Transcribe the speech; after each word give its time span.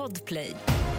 Podplay. 0.00 0.89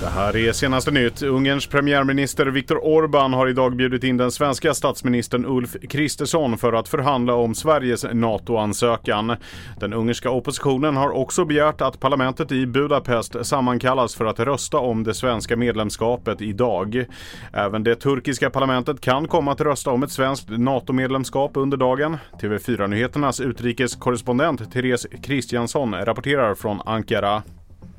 Det 0.00 0.08
här 0.08 0.36
är 0.36 0.52
senaste 0.52 0.90
nytt. 0.90 1.22
Ungerns 1.22 1.66
premiärminister 1.66 2.46
Viktor 2.46 2.78
Orbán 2.78 3.34
har 3.34 3.48
idag 3.48 3.76
bjudit 3.76 4.04
in 4.04 4.16
den 4.16 4.32
svenska 4.32 4.74
statsministern 4.74 5.46
Ulf 5.46 5.76
Kristersson 5.90 6.58
för 6.58 6.72
att 6.72 6.88
förhandla 6.88 7.34
om 7.34 7.54
Sveriges 7.54 8.06
NATO-ansökan. 8.12 9.36
Den 9.80 9.92
ungerska 9.92 10.30
oppositionen 10.30 10.96
har 10.96 11.10
också 11.10 11.44
begärt 11.44 11.80
att 11.80 12.00
parlamentet 12.00 12.52
i 12.52 12.66
Budapest 12.66 13.46
sammankallas 13.46 14.14
för 14.14 14.24
att 14.24 14.40
rösta 14.40 14.78
om 14.78 15.04
det 15.04 15.14
svenska 15.14 15.56
medlemskapet 15.56 16.42
idag. 16.42 17.04
Även 17.52 17.84
det 17.84 17.94
turkiska 17.94 18.50
parlamentet 18.50 19.00
kan 19.00 19.28
komma 19.28 19.52
att 19.52 19.60
rösta 19.60 19.90
om 19.90 20.02
ett 20.02 20.12
svenskt 20.12 20.48
NATO-medlemskap 20.48 21.50
under 21.54 21.76
dagen. 21.76 22.16
TV4-nyheternas 22.40 23.40
utrikeskorrespondent 23.40 24.72
Therese 24.72 25.06
Kristiansson 25.22 25.94
rapporterar 25.94 26.54
från 26.54 26.80
Ankara. 26.84 27.42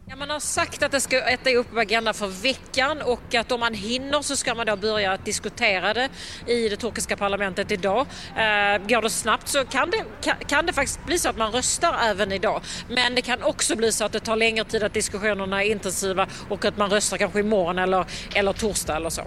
Ja, 0.10 0.16
man 0.16 0.30
har 0.30 0.40
sagt 0.40 0.84
att 0.84 0.92
det 0.92 1.02
ska 1.02 1.20
äta 1.20 1.50
upp 1.50 1.72
på 1.72 1.80
agendan 1.80 2.14
för 2.14 2.28
veckan 2.28 3.02
och 3.02 3.36
att 3.36 3.52
om 3.52 3.60
man 3.60 3.74
hinner 3.74 4.22
så 4.22 4.36
ska 4.36 4.56
man 4.56 4.66
då 4.66 4.76
börja 4.76 5.12
att 5.12 5.26
diskutera 5.26 5.94
det 5.94 6.10
i 6.48 6.70
det 6.70 6.76
turkiska 6.76 7.18
parlamentet 7.18 7.72
idag. 7.72 8.00
Eh, 8.30 8.88
går 8.88 9.02
det 9.02 9.10
snabbt 9.10 9.48
så 9.48 9.66
kan 9.66 9.92
det, 9.92 10.04
kan, 10.22 10.36
kan, 10.48 10.66
det 10.66 10.74
faktiskt 10.74 11.06
bli 11.06 11.20
så 11.20 11.30
att 11.30 11.38
man 11.38 11.52
röstar 11.52 11.96
även 12.04 12.32
idag. 12.32 12.62
Men 12.90 13.16
det 13.16 13.22
kan 13.22 13.44
också 13.44 13.76
bli 13.76 13.92
så 13.92 14.06
att 14.06 14.12
det 14.12 14.20
tar 14.20 14.36
längre 14.36 14.66
tid 14.66 14.84
att 14.84 14.94
diskussionerna 14.94 15.64
är 15.64 15.72
intensiva 15.72 16.28
och 16.50 16.66
att 16.66 16.78
man 16.78 16.90
röstar 16.90 17.18
kanske 17.18 17.40
imorgon 17.40 17.80
eller, 17.80 18.06
eller 18.36 18.54
torsdag 18.54 18.96
eller 18.96 19.10
så. 19.10 19.24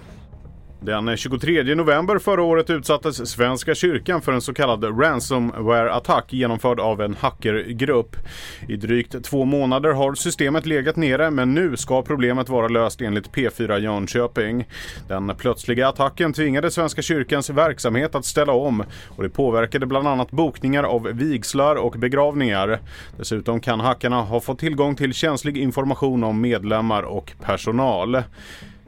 Den 0.85 1.17
23 1.17 1.75
november 1.75 2.19
förra 2.19 2.43
året 2.43 2.69
utsattes 2.69 3.29
Svenska 3.29 3.75
kyrkan 3.75 4.21
för 4.21 4.31
en 4.31 4.41
så 4.41 4.53
kallad 4.53 4.83
ransomware-attack 4.83 6.33
genomförd 6.33 6.79
av 6.79 7.01
en 7.01 7.15
hackergrupp. 7.19 8.15
I 8.67 8.75
drygt 8.75 9.23
två 9.23 9.45
månader 9.45 9.93
har 9.93 10.15
systemet 10.15 10.65
legat 10.65 10.95
nere 10.95 11.31
men 11.31 11.53
nu 11.53 11.77
ska 11.77 12.01
problemet 12.01 12.49
vara 12.49 12.67
löst 12.67 13.01
enligt 13.01 13.31
P4 13.31 13.79
Jönköping. 13.79 14.67
Den 15.07 15.35
plötsliga 15.37 15.87
attacken 15.87 16.33
tvingade 16.33 16.71
Svenska 16.71 17.01
kyrkans 17.01 17.49
verksamhet 17.49 18.15
att 18.15 18.25
ställa 18.25 18.53
om 18.53 18.83
och 19.09 19.23
det 19.23 19.29
påverkade 19.29 19.85
bland 19.85 20.07
annat 20.07 20.31
bokningar 20.31 20.83
av 20.83 21.03
vigslar 21.03 21.75
och 21.75 21.91
begravningar. 21.91 22.79
Dessutom 23.17 23.59
kan 23.59 23.79
hackarna 23.79 24.21
ha 24.21 24.39
fått 24.39 24.59
tillgång 24.59 24.95
till 24.95 25.13
känslig 25.13 25.57
information 25.57 26.23
om 26.23 26.41
medlemmar 26.41 27.03
och 27.03 27.33
personal. 27.41 28.23